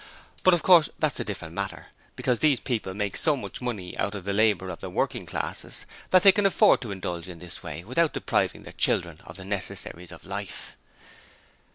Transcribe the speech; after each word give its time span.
But 0.41 0.55
of 0.55 0.63
course 0.63 0.89
that's 0.97 1.19
a 1.19 1.23
different 1.23 1.53
matter, 1.53 1.89
because 2.15 2.39
these 2.39 2.59
people 2.59 2.95
make 2.95 3.15
so 3.15 3.35
much 3.37 3.61
money 3.61 3.95
out 3.99 4.15
of 4.15 4.23
the 4.25 4.33
labour 4.33 4.69
of 4.69 4.79
the 4.79 4.89
working 4.89 5.27
classes 5.27 5.85
that 6.09 6.23
they 6.23 6.31
can 6.31 6.47
afford 6.47 6.81
to 6.81 6.91
indulge 6.91 7.27
in 7.29 7.37
this 7.37 7.61
way 7.61 7.83
without 7.83 8.13
depriving 8.13 8.63
their 8.63 8.73
children 8.73 9.21
of 9.27 9.37
the 9.37 9.45
necessaries 9.45 10.11
of 10.11 10.25
life. 10.25 10.75